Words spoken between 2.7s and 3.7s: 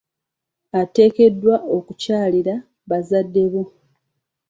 bazadde bo.